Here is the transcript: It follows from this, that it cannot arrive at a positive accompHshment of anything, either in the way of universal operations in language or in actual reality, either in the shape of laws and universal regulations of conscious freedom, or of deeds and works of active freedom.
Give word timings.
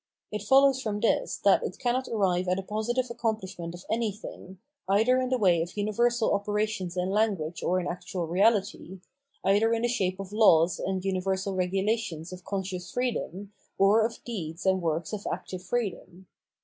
It 0.31 0.41
follows 0.41 0.81
from 0.81 0.99
this, 0.99 1.37
that 1.45 1.61
it 1.61 1.77
cannot 1.77 2.07
arrive 2.07 2.47
at 2.47 2.57
a 2.57 2.63
positive 2.63 3.05
accompHshment 3.09 3.75
of 3.75 3.85
anything, 3.87 4.57
either 4.89 5.19
in 5.21 5.29
the 5.29 5.37
way 5.37 5.61
of 5.61 5.77
universal 5.77 6.33
operations 6.33 6.97
in 6.97 7.11
language 7.11 7.61
or 7.61 7.79
in 7.79 7.85
actual 7.85 8.25
reality, 8.25 9.01
either 9.45 9.71
in 9.75 9.83
the 9.83 9.87
shape 9.87 10.19
of 10.19 10.33
laws 10.33 10.79
and 10.79 11.05
universal 11.05 11.53
regulations 11.53 12.33
of 12.33 12.43
conscious 12.45 12.89
freedom, 12.89 13.53
or 13.77 14.03
of 14.03 14.23
deeds 14.23 14.65
and 14.65 14.81
works 14.81 15.13
of 15.13 15.27
active 15.31 15.61
freedom. 15.63 16.25